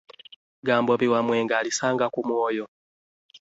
[0.61, 2.65] Ggambobbi wamwenge alisanga ku mwoyo.